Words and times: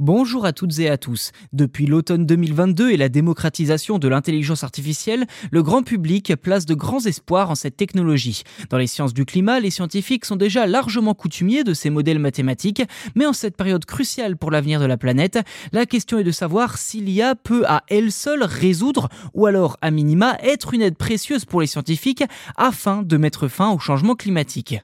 Bonjour 0.00 0.46
à 0.46 0.52
toutes 0.52 0.78
et 0.78 0.88
à 0.88 0.96
tous. 0.96 1.32
Depuis 1.52 1.86
l'automne 1.86 2.24
2022 2.24 2.92
et 2.92 2.96
la 2.96 3.08
démocratisation 3.08 3.98
de 3.98 4.06
l'intelligence 4.06 4.62
artificielle, 4.62 5.26
le 5.50 5.60
grand 5.64 5.82
public 5.82 6.36
place 6.36 6.66
de 6.66 6.74
grands 6.74 7.04
espoirs 7.04 7.50
en 7.50 7.56
cette 7.56 7.76
technologie. 7.76 8.44
Dans 8.70 8.78
les 8.78 8.86
sciences 8.86 9.12
du 9.12 9.24
climat, 9.24 9.58
les 9.58 9.70
scientifiques 9.70 10.24
sont 10.24 10.36
déjà 10.36 10.68
largement 10.68 11.14
coutumiers 11.14 11.64
de 11.64 11.74
ces 11.74 11.90
modèles 11.90 12.20
mathématiques, 12.20 12.84
mais 13.16 13.26
en 13.26 13.32
cette 13.32 13.56
période 13.56 13.84
cruciale 13.86 14.36
pour 14.36 14.52
l'avenir 14.52 14.78
de 14.78 14.86
la 14.86 14.96
planète, 14.96 15.40
la 15.72 15.84
question 15.84 16.16
est 16.20 16.24
de 16.24 16.30
savoir 16.30 16.78
si 16.78 17.00
l'IA 17.00 17.34
peut 17.34 17.64
à 17.66 17.82
elle 17.88 18.12
seule 18.12 18.44
résoudre 18.44 19.08
ou 19.34 19.46
alors 19.46 19.78
à 19.80 19.90
minima 19.90 20.38
être 20.44 20.74
une 20.74 20.82
aide 20.82 20.96
précieuse 20.96 21.44
pour 21.44 21.60
les 21.60 21.66
scientifiques 21.66 22.22
afin 22.56 23.02
de 23.02 23.16
mettre 23.16 23.48
fin 23.48 23.72
au 23.72 23.80
changement 23.80 24.14
climatique. 24.14 24.78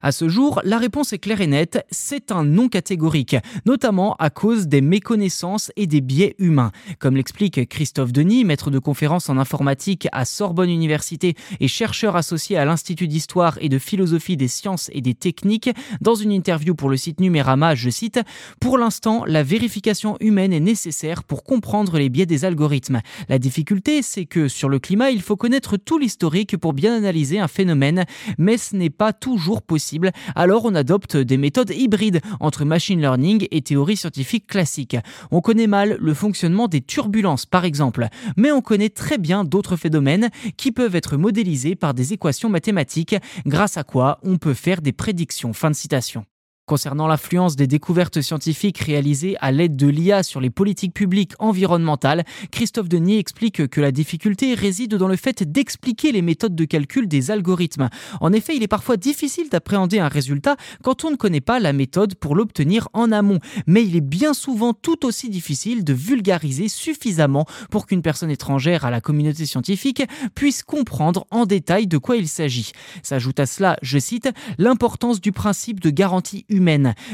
À 0.00 0.12
ce 0.12 0.28
jour, 0.28 0.60
la 0.62 0.78
réponse 0.78 1.12
est 1.12 1.18
claire 1.18 1.40
et 1.40 1.48
nette, 1.48 1.84
c'est 1.90 2.30
un 2.30 2.44
non 2.44 2.68
catégorique, 2.68 3.34
notamment 3.66 4.14
à 4.20 4.30
cause 4.30 4.68
des 4.68 4.80
méconnaissances 4.80 5.72
et 5.74 5.88
des 5.88 6.00
biais 6.00 6.36
humains. 6.38 6.70
Comme 7.00 7.16
l'explique 7.16 7.68
Christophe 7.68 8.12
Denis, 8.12 8.44
maître 8.44 8.70
de 8.70 8.78
conférence 8.78 9.28
en 9.28 9.38
informatique 9.38 10.06
à 10.12 10.24
Sorbonne 10.24 10.70
Université 10.70 11.34
et 11.58 11.66
chercheur 11.66 12.14
associé 12.14 12.56
à 12.56 12.64
l'Institut 12.64 13.08
d'histoire 13.08 13.58
et 13.60 13.68
de 13.68 13.80
philosophie 13.80 14.36
des 14.36 14.46
sciences 14.46 14.88
et 14.92 15.00
des 15.00 15.14
techniques, 15.14 15.70
dans 16.00 16.14
une 16.14 16.30
interview 16.30 16.76
pour 16.76 16.90
le 16.90 16.96
site 16.96 17.18
Numérama, 17.18 17.74
je 17.74 17.90
cite, 17.90 18.20
Pour 18.60 18.78
l'instant, 18.78 19.24
la 19.26 19.42
vérification 19.42 20.16
humaine 20.20 20.52
est 20.52 20.60
nécessaire 20.60 21.24
pour 21.24 21.42
comprendre 21.42 21.98
les 21.98 22.08
biais 22.08 22.24
des 22.24 22.44
algorithmes. 22.44 23.00
La 23.28 23.40
difficulté, 23.40 24.02
c'est 24.02 24.26
que 24.26 24.46
sur 24.46 24.68
le 24.68 24.78
climat, 24.78 25.10
il 25.10 25.22
faut 25.22 25.36
connaître 25.36 25.76
tout 25.76 25.98
l'historique 25.98 26.56
pour 26.56 26.72
bien 26.72 26.94
analyser 26.94 27.40
un 27.40 27.48
phénomène, 27.48 28.04
mais 28.38 28.58
ce 28.58 28.76
n'est 28.76 28.90
pas 28.90 29.12
toujours 29.12 29.60
possible 29.60 29.87
alors 30.34 30.64
on 30.64 30.74
adopte 30.74 31.16
des 31.16 31.36
méthodes 31.36 31.70
hybrides 31.70 32.20
entre 32.40 32.64
machine 32.64 33.00
learning 33.00 33.46
et 33.50 33.62
théorie 33.62 33.96
scientifique 33.96 34.46
classique. 34.46 34.96
On 35.30 35.40
connaît 35.40 35.66
mal 35.66 35.96
le 36.00 36.14
fonctionnement 36.14 36.68
des 36.68 36.80
turbulences 36.80 37.46
par 37.46 37.64
exemple, 37.64 38.08
mais 38.36 38.52
on 38.52 38.60
connaît 38.60 38.90
très 38.90 39.18
bien 39.18 39.44
d'autres 39.44 39.76
phénomènes 39.76 40.30
qui 40.56 40.72
peuvent 40.72 40.96
être 40.96 41.16
modélisés 41.16 41.76
par 41.76 41.94
des 41.94 42.12
équations 42.12 42.48
mathématiques, 42.48 43.16
grâce 43.46 43.76
à 43.76 43.84
quoi 43.84 44.18
on 44.22 44.36
peut 44.38 44.54
faire 44.54 44.82
des 44.82 44.92
prédictions. 44.92 45.52
Fin 45.52 45.70
de 45.70 45.76
citation. 45.76 46.24
Concernant 46.68 47.06
l'influence 47.06 47.56
des 47.56 47.66
découvertes 47.66 48.20
scientifiques 48.20 48.76
réalisées 48.76 49.38
à 49.40 49.52
l'aide 49.52 49.74
de 49.74 49.86
l'IA 49.86 50.22
sur 50.22 50.38
les 50.38 50.50
politiques 50.50 50.92
publiques 50.92 51.32
environnementales, 51.38 52.24
Christophe 52.50 52.90
Denis 52.90 53.16
explique 53.16 53.68
que 53.68 53.80
la 53.80 53.90
difficulté 53.90 54.52
réside 54.52 54.94
dans 54.96 55.08
le 55.08 55.16
fait 55.16 55.50
d'expliquer 55.50 56.12
les 56.12 56.20
méthodes 56.20 56.54
de 56.54 56.66
calcul 56.66 57.08
des 57.08 57.30
algorithmes. 57.30 57.88
En 58.20 58.34
effet, 58.34 58.54
il 58.54 58.62
est 58.62 58.68
parfois 58.68 58.98
difficile 58.98 59.48
d'appréhender 59.48 59.98
un 59.98 60.08
résultat 60.08 60.56
quand 60.82 61.06
on 61.06 61.10
ne 61.10 61.16
connaît 61.16 61.40
pas 61.40 61.58
la 61.58 61.72
méthode 61.72 62.16
pour 62.16 62.34
l'obtenir 62.36 62.90
en 62.92 63.12
amont, 63.12 63.38
mais 63.66 63.82
il 63.82 63.96
est 63.96 64.02
bien 64.02 64.34
souvent 64.34 64.74
tout 64.74 65.06
aussi 65.06 65.30
difficile 65.30 65.84
de 65.84 65.94
vulgariser 65.94 66.68
suffisamment 66.68 67.46
pour 67.70 67.86
qu'une 67.86 68.02
personne 68.02 68.30
étrangère 68.30 68.84
à 68.84 68.90
la 68.90 69.00
communauté 69.00 69.46
scientifique 69.46 70.02
puisse 70.34 70.62
comprendre 70.62 71.26
en 71.30 71.46
détail 71.46 71.86
de 71.86 71.96
quoi 71.96 72.16
il 72.16 72.28
s'agit. 72.28 72.72
S'ajoute 73.02 73.40
à 73.40 73.46
cela, 73.46 73.78
je 73.80 73.98
cite, 73.98 74.28
l'importance 74.58 75.22
du 75.22 75.32
principe 75.32 75.80
de 75.80 75.88
garantie. 75.88 76.44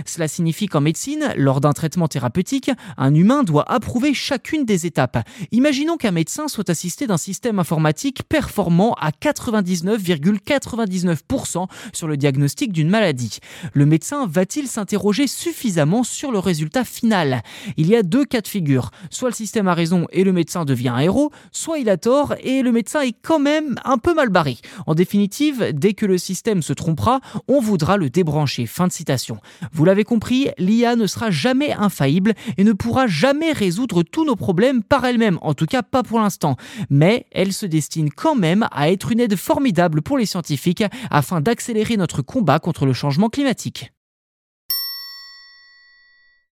Cela 0.06 0.28
signifie 0.28 0.67
qu'en 0.67 0.81
médecine, 0.81 1.33
lors 1.37 1.61
d'un 1.61 1.73
traitement 1.73 2.09
thérapeutique, 2.09 2.70
un 2.97 3.14
humain 3.14 3.42
doit 3.42 3.70
approuver 3.70 4.14
chacune 4.14 4.64
des 4.64 4.87
étapes. 4.87 5.19
Imaginons 5.53 5.97
qu'un 5.97 6.11
médecin 6.11 6.48
soit 6.48 6.70
assisté 6.70 7.06
d'un 7.06 7.17
système 7.17 7.59
informatique 7.59 8.22
performant 8.28 8.95
à 8.95 9.11
99,99% 9.11 11.67
sur 11.92 12.09
le 12.09 12.17
diagnostic 12.17 12.72
d'une 12.72 12.89
maladie. 12.89 13.39
Le 13.72 13.87
médecin 13.87 14.27
va-t-il 14.27 14.69
s'interroger 14.69 15.27
suffisamment 15.27 16.03
sur 16.03 16.33
le 16.33 16.39
résultat 16.39 16.84
final? 16.84 17.42
Il 17.77 17.89
y 17.89 17.97
a 17.97 18.03
deux 18.03 18.25
cas 18.25 18.41
de 18.41 18.48
figure. 18.48 18.91
Soit 19.11 19.28
le 19.28 19.34
système 19.34 19.69
a 19.69 19.75
raison 19.75 20.06
et 20.12 20.25
le 20.25 20.33
médecin 20.33 20.65
devient 20.65 20.89
un 20.89 21.00
héros, 21.00 21.31
soit 21.53 21.78
il 21.78 21.89
a 21.89 21.97
tort 21.97 22.34
et 22.42 22.62
le 22.62 22.72
médecin 22.72 23.03
est 23.03 23.17
quand 23.22 23.39
même 23.39 23.77
un 23.84 23.98
peu 23.98 24.15
mal 24.15 24.28
barré. 24.28 24.56
En 24.87 24.95
définitive, 24.95 25.71
dès 25.72 25.94
que 25.94 26.06
le 26.06 26.19
système 26.19 26.62
se 26.62 26.72
trompera, 26.72 27.21
on 27.49 27.61
voudra 27.61 27.97
le 27.97 28.11
débrancher. 28.11 28.66
Fin 28.66 28.87
de 28.87 28.93
citation. 28.93 29.34
Vous 29.72 29.84
l'avez 29.84 30.05
compris, 30.05 30.49
l'IA 30.59 30.97
ne 30.97 31.06
sera 31.06 31.31
jamais 31.31 31.72
infaillible 31.72 32.34
et 32.56 32.65
ne 32.65 32.72
pourra 32.72 33.06
jamais 33.06 33.53
résoudre 33.53 34.03
tous 34.03 34.25
nos 34.25 34.37
problèmes 34.37 34.83
par 34.83 35.05
elle-même, 35.05 35.39
en 35.43 35.55
tout 35.55 35.67
cas 35.67 35.83
pas 35.83 36.03
pour 36.03 36.21
l'instant. 36.21 36.56
Mais 36.91 37.27
elle 37.33 37.53
se 37.53 37.67
destine 37.67 38.11
quand 38.11 38.34
même 38.34 38.67
à 38.71 38.91
être 38.91 39.12
une 39.12 39.21
aide 39.21 39.37
formidable 39.37 40.03
pour 40.03 40.19
les 40.19 40.27
scientifiques 40.27 40.84
afin 41.11 41.41
d'accélérer 41.41 41.97
notre 41.97 42.23
combat 42.23 42.59
contre 42.59 42.87
le 42.87 42.93
changement 42.93 43.28
climatique. 43.28 43.93